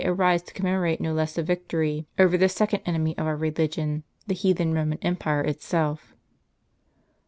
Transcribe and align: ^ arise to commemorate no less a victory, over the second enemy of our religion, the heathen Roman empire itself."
^ 0.01 0.03
arise 0.03 0.41
to 0.41 0.51
commemorate 0.55 0.99
no 0.99 1.13
less 1.13 1.37
a 1.37 1.43
victory, 1.43 2.07
over 2.17 2.35
the 2.35 2.49
second 2.49 2.81
enemy 2.87 3.15
of 3.19 3.27
our 3.27 3.35
religion, 3.35 4.03
the 4.25 4.33
heathen 4.33 4.73
Roman 4.73 4.97
empire 5.03 5.43
itself." 5.43 6.15